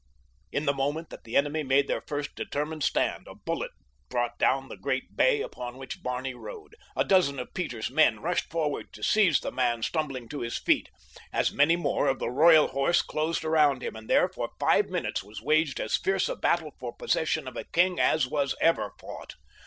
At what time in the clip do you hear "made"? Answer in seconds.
1.61-1.87